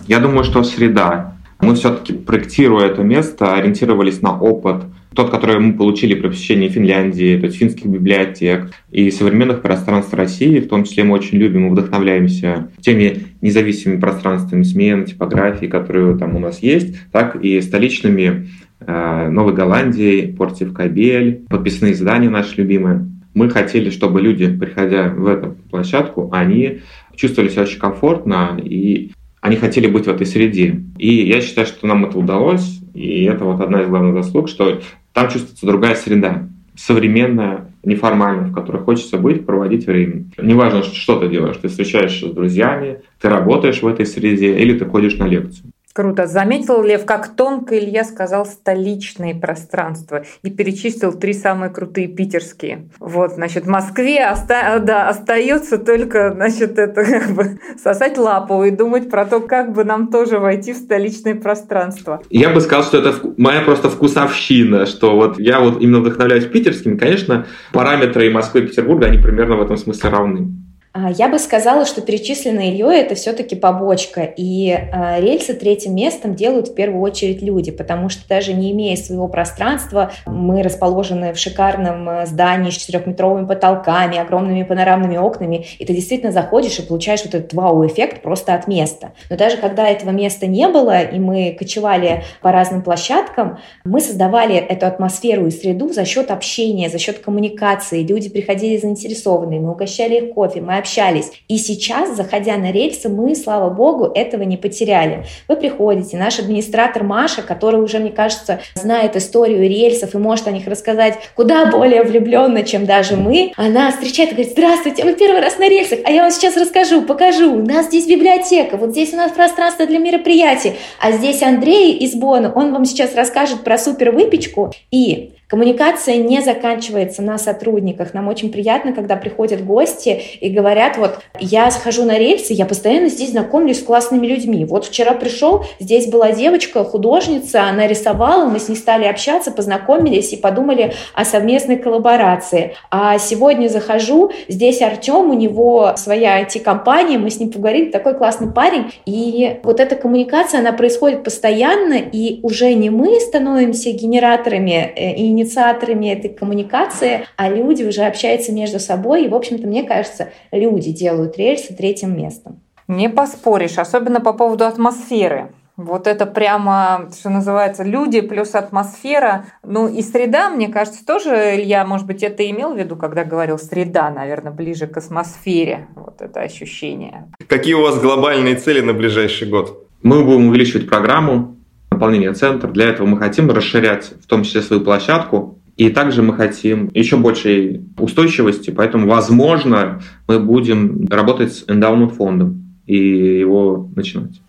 [0.07, 1.37] Я думаю, что среда.
[1.61, 7.39] Мы все-таки, проектируя это место, ориентировались на опыт, тот, который мы получили при посещении Финляндии,
[7.39, 11.71] то есть финских библиотек и современных пространств России, в том числе мы очень любим и
[11.71, 18.49] вдохновляемся теми независимыми пространствами смен, типографии, которые там у нас есть, так и столичными
[18.81, 23.07] э, Новой Голландии, Портив Кабель, подписные издания наши любимые.
[23.35, 26.81] Мы хотели, чтобы люди, приходя в эту площадку, они
[27.15, 30.83] чувствовали себя очень комфортно и они хотели быть в этой среде.
[30.99, 34.81] И я считаю, что нам это удалось, и это вот одна из главных заслуг, что
[35.13, 40.25] там чувствуется другая среда, современная, неформальная, в которой хочется быть, проводить время.
[40.39, 44.85] Неважно, что ты делаешь, ты встречаешься с друзьями, ты работаешь в этой среде или ты
[44.85, 45.70] ходишь на лекцию.
[45.93, 46.29] Круто.
[46.29, 52.89] Заметил, Лев, как тонко Илья сказал столичные пространства и перечислил три самые крутые питерские.
[53.01, 54.79] Вот, значит, в Москве оста...
[54.81, 59.83] да, остается только, значит, это как бы сосать лапу и думать про то, как бы
[59.83, 62.23] нам тоже войти в столичное пространство.
[62.31, 66.99] Я бы сказал, что это моя просто вкусовщина, что вот я вот именно вдохновляюсь питерским.
[66.99, 70.70] Конечно, параметры Москвы и Петербурга, они примерно в этом смысле равны.
[70.93, 76.35] А, я бы сказала, что перечисленное Ильей это все-таки побочка, и э, рельсы третьим местом
[76.35, 81.39] делают в первую очередь люди, потому что даже не имея своего пространства, мы расположены в
[81.39, 87.25] шикарном а, здании с четырехметровыми потолками, огромными панорамными окнами, и ты действительно заходишь и получаешь
[87.25, 89.13] вот этот вау-эффект просто от места.
[89.29, 94.57] Но даже когда этого места не было, и мы кочевали по разным площадкам, мы создавали
[94.57, 98.03] эту атмосферу и среду за счет общения, за счет коммуникации.
[98.03, 101.31] Люди приходили заинтересованные, мы угощали их кофе, мы общались.
[101.49, 105.25] И сейчас, заходя на рельсы, мы, слава богу, этого не потеряли.
[105.47, 110.51] Вы приходите, наш администратор Маша, который уже, мне кажется, знает историю рельсов и может о
[110.51, 115.41] них рассказать куда более влюбленно, чем даже мы, она встречает и говорит, здравствуйте, вы первый
[115.41, 117.55] раз на рельсах, а я вам сейчас расскажу, покажу.
[117.55, 122.15] У нас здесь библиотека, вот здесь у нас пространство для мероприятий, а здесь Андрей из
[122.15, 124.73] Бона, он вам сейчас расскажет про супер выпечку.
[124.91, 128.15] И Коммуникация не заканчивается на сотрудниках.
[128.15, 133.09] Нам очень приятно, когда приходят гости и говорят, вот я схожу на рельсы, я постоянно
[133.09, 134.65] здесь знакомлюсь с классными людьми.
[134.65, 140.33] Вот вчера пришел, здесь была девочка, художница, она рисовала, мы с ней стали общаться, познакомились
[140.33, 142.77] и подумали о совместной коллаборации.
[142.93, 148.53] А сегодня захожу, здесь Артем, у него своя IT-компания, мы с ним поговорили, такой классный
[148.53, 148.93] парень.
[149.05, 155.40] И вот эта коммуникация, она происходит постоянно, и уже не мы становимся генераторами э, и
[155.41, 159.25] инициаторами этой коммуникации, а люди уже общаются между собой.
[159.25, 162.61] И, в общем-то, мне кажется, люди делают рельсы третьим местом.
[162.89, 165.53] Не поспоришь, особенно по поводу атмосферы.
[165.77, 169.47] Вот это прямо, что называется, люди плюс атмосфера.
[169.63, 173.59] Ну и среда, мне кажется, тоже, Илья, может быть, это имел в виду, когда говорил
[173.59, 175.87] среда, наверное, ближе к атмосфере.
[175.95, 177.29] Вот это ощущение.
[177.47, 179.87] Какие у вас глобальные цели на ближайший год?
[180.03, 181.57] Мы будем увеличивать программу
[182.01, 182.71] наполнения центра.
[182.71, 185.59] Для этого мы хотим расширять в том числе свою площадку.
[185.77, 192.77] И также мы хотим еще большей устойчивости, поэтому, возможно, мы будем работать с эндаумент фондом
[192.87, 194.41] и его начинать.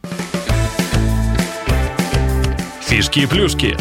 [2.82, 3.76] Фишки и плюшки.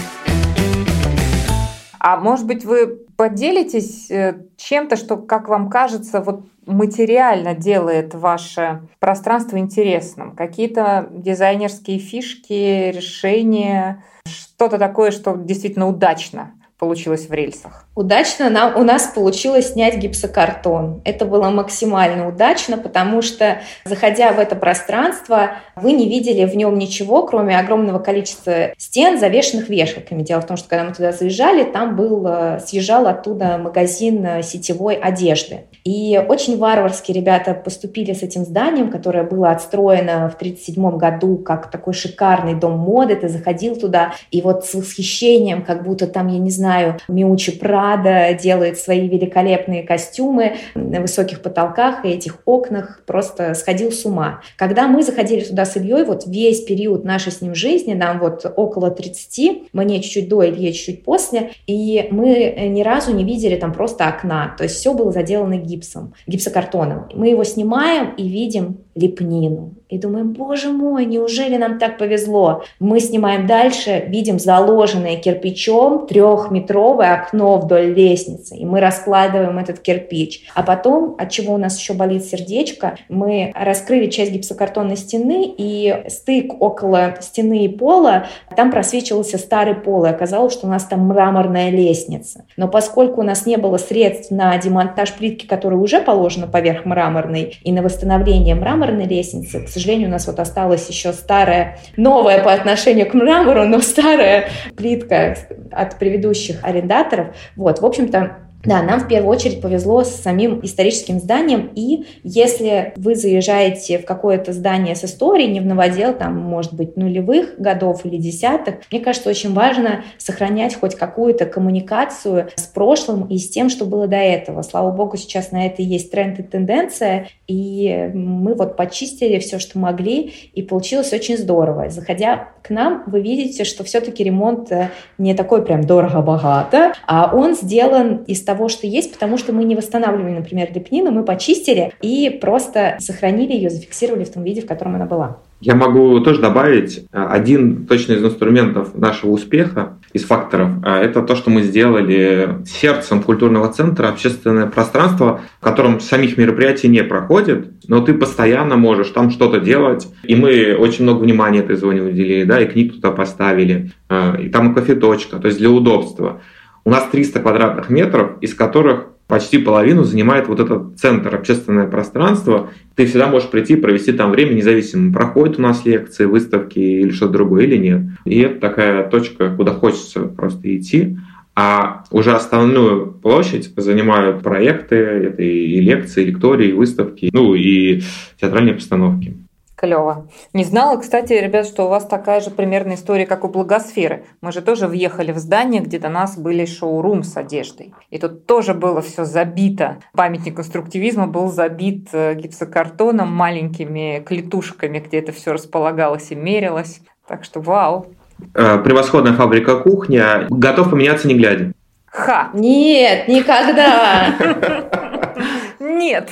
[2.00, 8.82] А может быть, вы поделитесь э, чем-то, что, как вам кажется, вот материально делает ваше
[8.98, 10.34] пространство интересным?
[10.34, 17.86] Какие-то дизайнерские фишки, решения, что-то такое, что действительно удачно получилось в рельсах?
[17.94, 21.02] Удачно нам, у нас получилось снять гипсокартон.
[21.04, 26.78] Это было максимально удачно, потому что, заходя в это пространство, вы не видели в нем
[26.78, 30.22] ничего, кроме огромного количества стен, завешенных вешалками.
[30.22, 34.42] Дело в том, что когда мы туда заезжали, там был, э, съезжал оттуда магазин э,
[34.42, 35.66] сетевой одежды.
[35.84, 41.70] И очень варварски ребята поступили с этим зданием, которое было отстроено в 1937 году как
[41.70, 43.16] такой шикарный дом моды.
[43.16, 48.34] Ты заходил туда, и вот с восхищением, как будто там, я не знаю, Миучи Прада
[48.34, 54.42] делает свои великолепные костюмы на высоких потолках и этих окнах, просто сходил с ума.
[54.56, 58.50] Когда мы заходили туда с Ильей, вот весь период нашей с ним жизни, нам вот
[58.56, 63.72] около 30, мне чуть-чуть до, Илье чуть-чуть после, и мы ни разу не видели там
[63.72, 67.08] просто окна, то есть все было заделано гипсом, гипсокартоном.
[67.14, 69.74] Мы его снимаем и видим лепнину.
[69.88, 72.62] И думаем, боже мой, неужели нам так повезло?
[72.78, 80.48] Мы снимаем дальше, видим заложенное кирпичом трехметровое окно вдоль лестницы, и мы раскладываем этот кирпич.
[80.54, 86.04] А потом, от чего у нас еще болит сердечко, мы раскрыли часть гипсокартонной стены, и
[86.08, 88.26] стык около стены и пола,
[88.56, 92.44] там просвечивался старый пол, и оказалось, что у нас там мраморная лестница.
[92.56, 97.58] Но поскольку у нас не было средств на демонтаж плитки, которая уже положена поверх мраморной,
[97.62, 98.54] и на восстановление
[98.90, 103.64] мраморной лестницы, к сожалению, у нас вот осталась еще старая, новая по отношению к мрамору,
[103.66, 105.36] но старая плитка
[105.70, 107.28] от предыдущих арендаторов.
[107.56, 112.92] Вот, в общем-то, да, нам в первую очередь повезло с самим историческим зданием, и если
[112.96, 118.04] вы заезжаете в какое-то здание с историей, не в новодел, там, может быть, нулевых годов
[118.04, 123.70] или десятых, мне кажется, очень важно сохранять хоть какую-то коммуникацию с прошлым и с тем,
[123.70, 124.60] что было до этого.
[124.60, 129.76] Слава богу, сейчас на это есть тренд и тенденция, и мы вот почистили все, что
[129.76, 131.90] могли, и получилось очень здорово.
[131.90, 137.56] Заходя к нам, вы видите, что все-таки ремонт э, не такой прям дорого-богато, а он
[137.56, 142.30] сделан из того, что есть, потому что мы не восстанавливали, например, лепнину, мы почистили и
[142.30, 145.38] просто сохранили ее, зафиксировали в том виде, в котором она была.
[145.60, 150.70] Я могу тоже добавить э, один точно из инструментов нашего успеха, из факторов.
[150.82, 156.88] Э, это то, что мы сделали сердцем культурного центра, общественное пространство, в котором самих мероприятий
[156.88, 160.08] не проходит, но ты постоянно можешь там что-то делать.
[160.22, 164.48] И мы очень много внимания этой зоне уделили, да, и книг туда поставили, э, и
[164.48, 166.40] там и кофеточка, то есть для удобства.
[166.86, 172.70] У нас 300 квадратных метров, из которых почти половину занимает вот этот центр, общественное пространство.
[172.96, 177.34] Ты всегда можешь прийти провести там время, независимо, проходят у нас лекции, выставки или что-то
[177.34, 178.02] другое или нет.
[178.26, 181.16] И это такая точка, куда хочется просто идти.
[181.54, 188.02] А уже основную площадь занимают проекты, это и лекции, и лектории, и выставки, ну и
[188.40, 189.36] театральные постановки.
[189.80, 190.28] Клево.
[190.52, 194.26] Не знала, кстати, ребят, что у вас такая же примерная история, как у Благосферы.
[194.42, 197.94] Мы же тоже въехали в здание, где до нас были шоурум с одеждой.
[198.10, 199.96] И тут тоже было все забито.
[200.12, 207.00] Памятник конструктивизма был забит э, гипсокартоном, маленькими клетушками, где это все располагалось и мерилось.
[207.26, 208.08] Так что вау.
[208.54, 210.46] Э, превосходная фабрика кухня.
[210.50, 211.72] Готов поменяться не глядя.
[212.04, 212.50] Ха!
[212.52, 214.34] Нет, никогда!
[216.00, 216.30] Нет.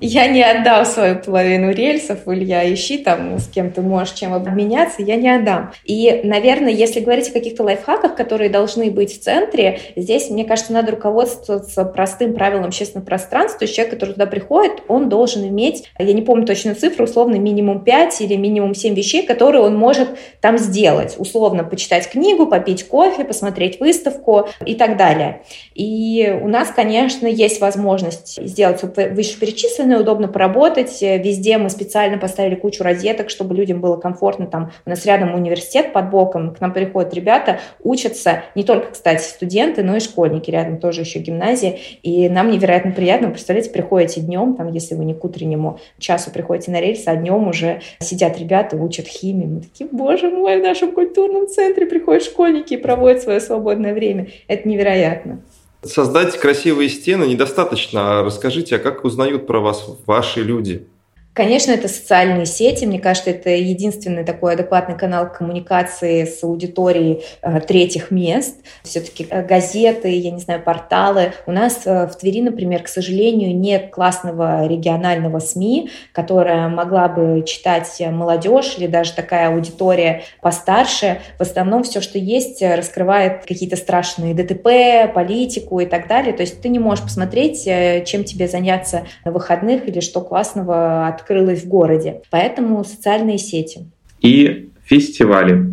[0.00, 5.00] Я не отдам свою половину рельсов, Илья, ищи там, с кем ты можешь чем обменяться,
[5.00, 5.70] я не отдам.
[5.84, 10.72] И, наверное, если говорить о каких-то лайфхаках, которые должны быть в центре, здесь, мне кажется,
[10.72, 13.60] надо руководствоваться простым правилом общественного пространства.
[13.60, 17.36] То есть человек, который туда приходит, он должен иметь, я не помню точную цифру, условно,
[17.36, 20.08] минимум 5 или минимум 7 вещей, которые он может
[20.40, 21.14] там сделать.
[21.16, 25.42] Условно, почитать книгу, попить кофе, посмотреть выставку и так далее.
[25.74, 31.00] И у нас, конечно, есть возможность сделать вышеперечисленное, удобно поработать.
[31.00, 34.46] Везде мы специально поставили кучу розеток, чтобы людям было комфортно.
[34.46, 39.22] Там у нас рядом университет под боком, к нам приходят ребята, учатся, не только, кстати,
[39.22, 40.50] студенты, но и школьники.
[40.50, 41.78] Рядом тоже еще гимназия.
[42.02, 43.28] И нам невероятно приятно.
[43.28, 47.16] Вы представляете, приходите днем, там, если вы не к утреннему часу приходите на рельсы, а
[47.16, 49.48] днем уже сидят ребята, учат химию.
[49.48, 54.28] Мы такие, боже мой, в нашем культурном центре приходят школьники и проводят свое свободное время.
[54.48, 55.40] Это невероятно.
[55.84, 58.22] Создать красивые стены недостаточно.
[58.22, 60.86] Расскажите, а как узнают про вас ваши люди?
[61.34, 62.84] Конечно, это социальные сети.
[62.84, 68.54] Мне кажется, это единственный такой адекватный канал коммуникации с аудиторией э, третьих мест.
[68.84, 71.32] Все-таки э, газеты, я не знаю, порталы.
[71.46, 77.42] У нас э, в Твери, например, к сожалению, нет классного регионального СМИ, которая могла бы
[77.44, 81.20] читать молодежь или даже такая аудитория постарше.
[81.38, 86.32] В основном все, что есть, раскрывает какие-то страшные ДТП, политику и так далее.
[86.32, 87.64] То есть ты не можешь посмотреть,
[88.06, 92.20] чем тебе заняться на выходных или что классного от открылось в городе.
[92.30, 93.86] Поэтому социальные сети.
[94.20, 95.72] И фестивали.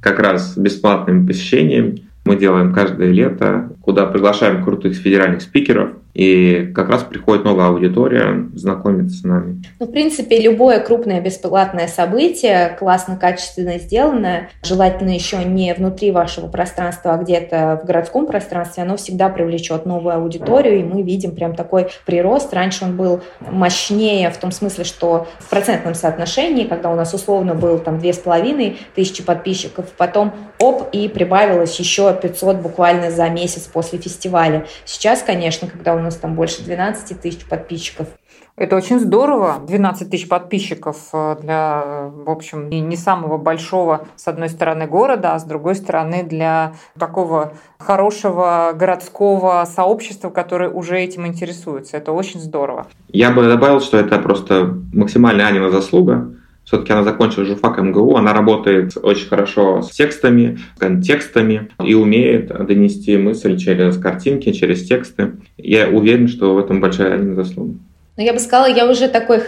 [0.00, 6.90] Как раз бесплатным посещением мы делаем каждое лето куда приглашаем крутых федеральных спикеров, и как
[6.90, 9.62] раз приходит новая аудитория знакомиться с нами.
[9.80, 16.48] Ну, в принципе, любое крупное бесплатное событие, классно, качественно сделанное, желательно еще не внутри вашего
[16.48, 21.54] пространства, а где-то в городском пространстве, оно всегда привлечет новую аудиторию, и мы видим прям
[21.54, 22.52] такой прирост.
[22.52, 27.54] Раньше он был мощнее в том смысле, что в процентном соотношении, когда у нас условно
[27.54, 33.28] был там две с половиной тысячи подписчиков, потом оп, и прибавилось еще 500 буквально за
[33.30, 34.66] месяц после фестиваля.
[34.84, 38.08] Сейчас, конечно, когда у нас там больше 12 тысяч подписчиков.
[38.54, 39.60] Это очень здорово.
[39.66, 45.38] 12 тысяч подписчиков э, для, в общем, не самого большого, с одной стороны, города, а
[45.38, 51.96] с другой стороны, для такого хорошего городского сообщества, которое уже этим интересуется.
[51.96, 52.86] Это очень здорово.
[53.08, 56.34] Я бы добавил, что это просто максимальная Анина заслуга.
[56.64, 63.16] Все-таки она закончила журфак МГУ, она работает очень хорошо с текстами, контекстами и умеет донести
[63.16, 65.32] мысль через картинки, через тексты.
[65.56, 67.74] Я уверен, что в этом большая заслуга.
[68.16, 69.42] Ну, я бы сказала, я уже такой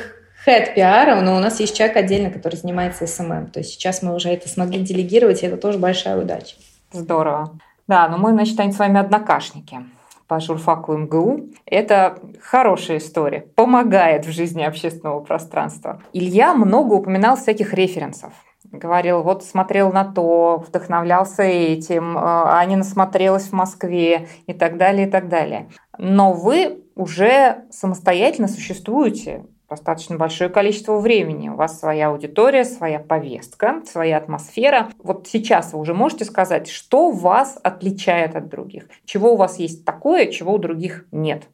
[0.47, 3.49] head пиара, но у нас есть человек отдельно, который занимается SMM.
[3.49, 6.57] То есть сейчас мы уже это смогли делегировать, и это тоже большая удача.
[6.93, 7.59] Здорово.
[7.87, 9.81] Да, но мы, значит, они с вами однокашники
[10.27, 11.51] по журфаку МГУ.
[11.67, 16.01] Это хорошая история, помогает в жизни общественного пространства.
[16.13, 18.33] Илья много упоминал всяких референсов.
[18.73, 25.07] Говорил, вот смотрел на то, вдохновлялся этим, э, Аня насмотрелась в Москве и так далее,
[25.07, 25.69] и так далее.
[25.97, 29.45] Но вы уже самостоятельно существуете
[29.75, 31.49] достаточно большое количество времени.
[31.49, 34.91] У вас своя аудитория, своя повестка, своя атмосфера.
[35.03, 38.89] Вот сейчас вы уже можете сказать, что вас отличает от других?
[39.05, 41.45] Чего у вас есть такое, чего у других нет?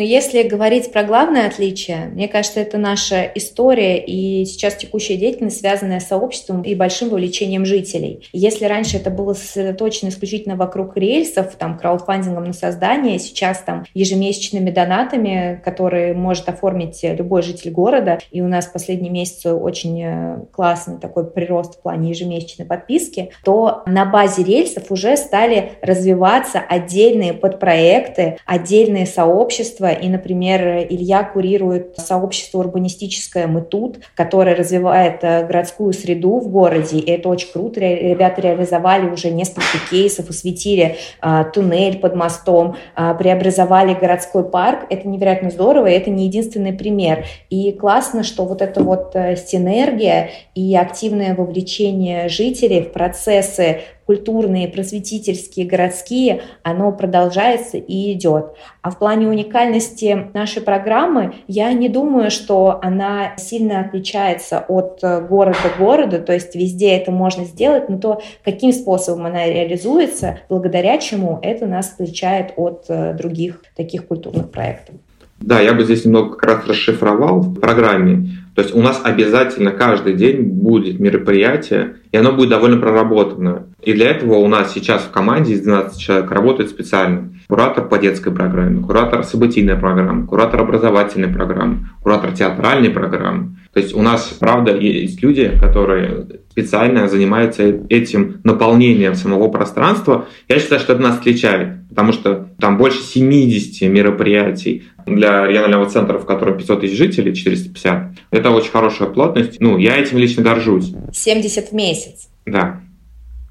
[0.00, 5.58] Но если говорить про главное отличие, мне кажется, это наша история и сейчас текущая деятельность,
[5.58, 8.26] связанная с сообществом и большим вовлечением жителей.
[8.32, 14.70] Если раньше это было сосредоточено исключительно вокруг рельсов, там, краудфандингом на создание, сейчас там ежемесячными
[14.70, 20.38] донатами, которые может оформить любой житель города, и у нас в последние месяцы очень э,
[20.50, 27.34] классный такой прирост в плане ежемесячной подписки, то на базе рельсов уже стали развиваться отдельные
[27.34, 35.92] подпроекты, отдельные сообщества, и, например, Илья курирует сообщество урбанистическое «Мы тут», которое развивает э, городскую
[35.92, 37.80] среду в городе, и это очень круто.
[37.80, 44.86] Ребята реализовали уже несколько кейсов, осветили а, туннель под мостом, а, преобразовали городской парк.
[44.90, 47.24] Это невероятно здорово, и это не единственный пример.
[47.48, 53.80] И классно, что вот эта вот э, синергия и активное вовлечение жителей в процессы
[54.10, 58.46] культурные, просветительские, городские, оно продолжается и идет.
[58.82, 65.20] А в плане уникальности нашей программы, я не думаю, что она сильно отличается от э,
[65.20, 70.40] города к городу, то есть везде это можно сделать, но то, каким способом она реализуется,
[70.48, 74.96] благодаря чему это нас отличает от э, других таких культурных проектов.
[75.38, 78.28] Да, я бы здесь немного как раз расшифровал в программе.
[78.56, 83.66] То есть у нас обязательно каждый день будет мероприятие, и оно будет довольно проработано.
[83.82, 87.98] И для этого у нас сейчас в команде из 12 человек работает специально куратор по
[87.98, 93.56] детской программе, куратор событийной программы, куратор образовательной программы, куратор театральной программы.
[93.72, 100.26] То есть у нас, правда, есть люди, которые специально занимаются этим наполнением самого пространства.
[100.48, 106.18] Я считаю, что это нас отличает, потому что там больше 70 мероприятий для регионального центра,
[106.18, 108.12] в котором 500 тысяч жителей, 450.
[108.32, 109.60] Это очень хорошая плотность.
[109.60, 110.92] Ну, я этим лично горжусь.
[111.12, 111.99] 70 в месяц.
[112.46, 112.80] Да.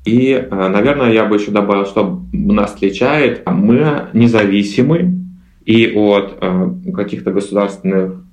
[0.05, 5.15] И, э, наверное, я бы еще добавил, что нас отличает, мы независимы
[5.65, 8.23] и от э, каких-то государственных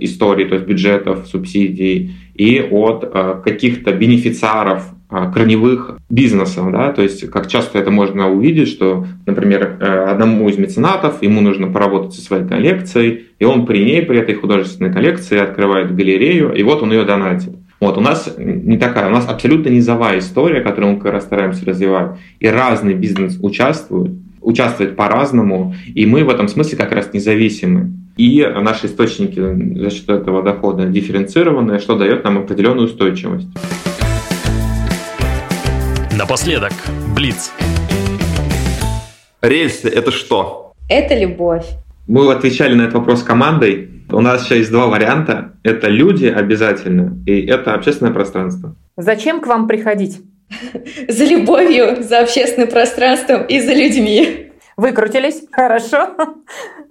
[0.00, 4.94] историй, то есть бюджетов, субсидий, и от э, каких-то бенефициаров
[5.34, 11.22] корневых бизнесов, да, то есть как часто это можно увидеть, что, например, одному из меценатов
[11.22, 15.94] ему нужно поработать со своей коллекцией, и он при ней, при этой художественной коллекции открывает
[15.94, 17.52] галерею, и вот он ее донатит.
[17.82, 21.66] Вот, у нас не такая, у нас абсолютно низовая история, которую мы как раз стараемся
[21.66, 22.16] развивать.
[22.38, 27.90] И разный бизнес участвует, участвует по-разному, и мы в этом смысле как раз независимы.
[28.16, 29.40] И наши источники
[29.80, 33.48] за счет этого дохода дифференцированные, что дает нам определенную устойчивость.
[36.16, 36.74] Напоследок,
[37.16, 37.50] Блиц.
[39.40, 40.72] Рельсы– это что?
[40.88, 41.66] Это любовь.
[42.06, 43.88] Мы отвечали на этот вопрос командой.
[44.10, 45.54] У нас сейчас есть два варианта.
[45.62, 48.76] Это люди обязательно, и это общественное пространство.
[48.96, 50.20] Зачем к вам приходить?
[51.08, 54.51] За любовью, за общественным пространством и за людьми.
[54.76, 56.10] Выкрутились, хорошо.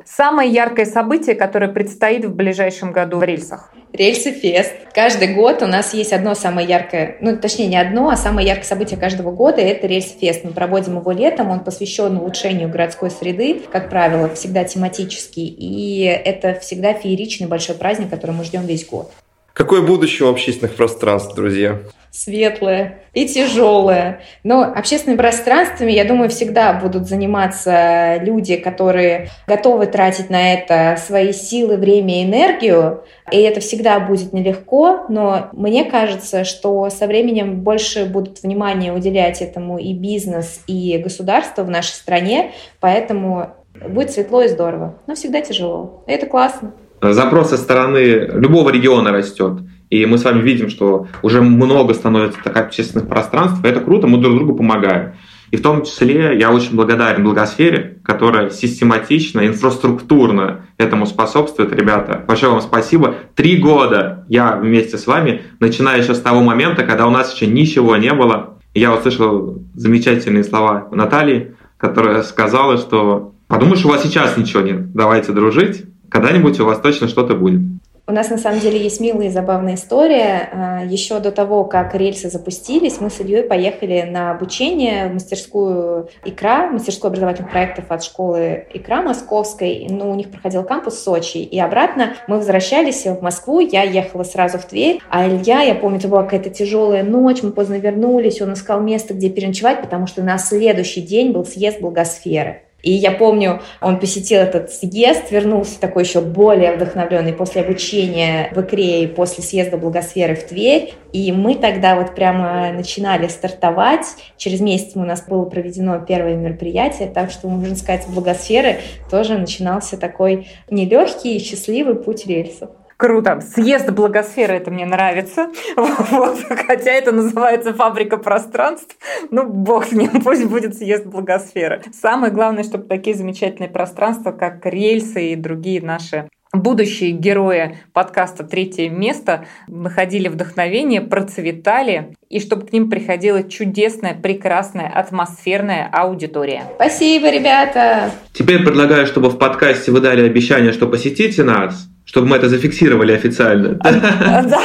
[0.06, 3.72] Самое яркое событие, которое предстоит в ближайшем году в рельсах?
[3.94, 4.74] Рельсы Фест.
[4.94, 8.64] Каждый год у нас есть одно самое яркое, ну, точнее, не одно, а самое яркое
[8.64, 10.46] событие каждого года– это Рельс Фест.
[10.46, 16.54] Мы проводим его летом, он посвящен улучшению городской среды, как правило, всегда тематический, и это
[16.60, 19.12] всегда фееричный большой праздник, который мы ждем весь год.
[19.54, 21.80] Какое будущее у общественных пространств, друзья?
[22.12, 24.22] светлое и тяжелое.
[24.44, 31.32] Но общественными пространствами, я думаю, всегда будут заниматься люди, которые готовы тратить на это свои
[31.32, 33.06] силы, время и энергию.
[33.32, 39.42] И это всегда будет нелегко, но мне кажется, что со временем больше будут внимания уделять
[39.42, 43.54] этому и бизнес, и государство в нашей стране, поэтому
[43.88, 46.04] будет светло и здорово, но всегда тяжело.
[46.08, 46.74] И это классно.
[47.02, 49.60] Запрос со стороны любого региона растет.
[49.90, 54.20] И мы с вами видим, что уже много становится так общественных пространств, это круто, мы
[54.20, 55.14] друг другу помогаем.
[55.52, 61.74] И в том числе я очень благодарен Благосфере, которая систематично, инфраструктурно этому способствует.
[61.74, 63.16] Ребята, большое вам спасибо.
[63.36, 67.48] Три года я вместе с вами, начиная еще с того момента, когда у нас еще
[67.48, 68.60] ничего не было.
[68.74, 75.34] Я услышал замечательные слова Натальи, которая сказала, что подумаешь, у вас сейчас ничего нет, давайте
[75.34, 77.62] дружить, когда-нибудь у вас точно что-то будет.
[78.08, 80.50] У нас на самом деле есть милая и забавная история.
[80.52, 86.10] А, Еще до того, как рельсы запустились, мы с Ильей поехали на обучение в мастерскую
[86.26, 89.88] ИКРА, мастерскую образовательных проектов от школы ИКРА московской.
[89.90, 91.38] Ну, у них проходил кампус в Сочи.
[91.38, 96.00] И обратно мы возвращались в Москву, я ехала сразу в Тверь, а Илья, я помню,
[96.00, 100.22] это была какая-то тяжелая ночь, мы поздно вернулись, он искал место, где переночевать, потому что
[100.22, 102.64] на следующий день был съезд Благосферы.
[102.84, 108.62] И я помню, он посетил этот съезд, вернулся такой еще более вдохновленный после обучения в
[108.62, 110.94] ИКРЕ и после съезда Благосферы в Тверь.
[111.14, 114.08] И мы тогда вот прямо начинали стартовать.
[114.38, 118.80] Через месяц у нас было проведено первое мероприятие, так что, можно сказать, в Благосферы
[119.10, 122.72] тоже начинался такой нелегкий и счастливый путь рельсов.
[123.02, 123.42] Круто.
[123.42, 125.50] Съезд благосферы, это мне нравится.
[125.76, 126.38] Вот.
[126.68, 128.96] Хотя это называется фабрика пространств.
[129.32, 131.82] Ну, бог с ним, пусть будет съезд благосферы.
[132.00, 138.90] Самое главное, чтобы такие замечательные пространства, как рельсы и другие наши будущие герои подкаста «Третье
[138.90, 146.64] место» находили вдохновение, процветали, и чтобы к ним приходила чудесная, прекрасная, атмосферная аудитория.
[146.76, 148.12] Спасибо, ребята!
[148.34, 153.14] Теперь предлагаю, чтобы в подкасте вы дали обещание, что посетите нас, чтобы мы это зафиксировали
[153.14, 153.80] официально.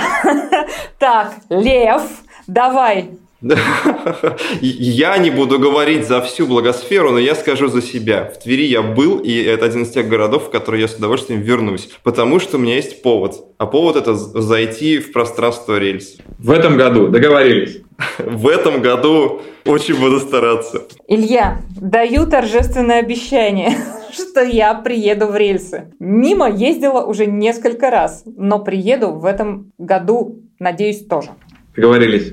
[0.99, 2.03] Так, Лев,
[2.47, 3.11] давай,
[4.61, 8.31] я не буду говорить за всю благосферу, но я скажу за себя.
[8.35, 11.41] В Твери я был, и это один из тех городов, в которые я с удовольствием
[11.41, 11.89] вернусь.
[12.03, 13.45] Потому что у меня есть повод.
[13.59, 16.17] А повод это зайти в пространство рельс.
[16.39, 17.83] В этом году договорились.
[18.19, 20.83] В этом году очень буду стараться.
[21.09, 23.73] Илья, даю торжественное обещание,
[24.13, 25.93] что я приеду в рельсы.
[25.99, 31.31] Мимо ездила уже несколько раз, но приеду в этом году, надеюсь, тоже.
[31.75, 32.33] Договорились.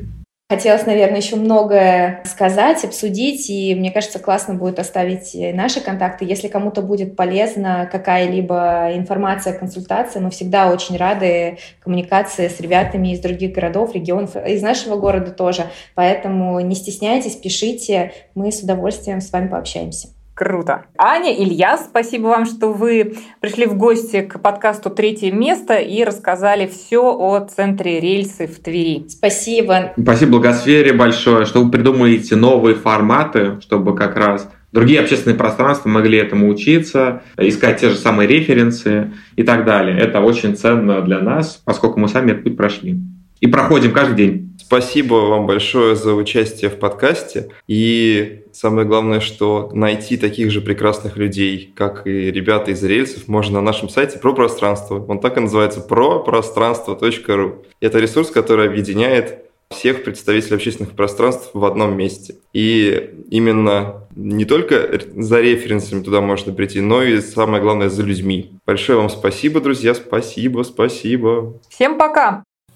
[0.53, 6.25] Хотелось, наверное, еще многое сказать, обсудить, и мне кажется, классно будет оставить наши контакты.
[6.25, 13.19] Если кому-то будет полезна какая-либо информация, консультация, мы всегда очень рады коммуникации с ребятами из
[13.19, 15.63] других городов, регионов, из нашего города тоже.
[15.95, 20.09] Поэтому не стесняйтесь, пишите, мы с удовольствием с вами пообщаемся.
[20.35, 20.85] Круто.
[20.97, 26.65] Аня, Илья, спасибо вам, что вы пришли в гости к подкасту «Третье место» и рассказали
[26.65, 29.05] все о центре рельсы в Твери.
[29.07, 29.93] Спасибо.
[29.95, 36.17] Спасибо Благосфере большое, что вы придумаете новые форматы, чтобы как раз другие общественные пространства могли
[36.17, 39.99] этому учиться, искать те же самые референсы и так далее.
[39.99, 42.99] Это очень ценно для нас, поскольку мы сами этот путь прошли.
[43.39, 44.52] И проходим каждый день.
[44.73, 47.49] Спасибо вам большое за участие в подкасте.
[47.67, 53.59] И самое главное, что найти таких же прекрасных людей, как и ребята из рельсов, можно
[53.59, 55.05] на нашем сайте про пространство.
[55.07, 57.65] Он так и называется пропространство.ру.
[57.81, 62.37] Это ресурс, который объединяет всех представителей общественных пространств в одном месте.
[62.51, 68.53] И именно не только за референсами туда можно прийти, но и самое главное за людьми.
[68.65, 71.59] Большое вам спасибо, друзья, спасибо, спасибо.
[71.69, 72.43] Всем пока!